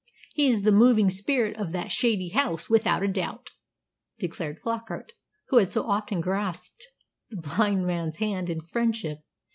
[0.33, 3.51] He is the moving spirit of that shady house, without a doubt,"
[4.17, 5.11] declared Flockart,
[5.49, 6.87] who had so often grasped
[7.29, 9.19] the blind man's hand in friendship.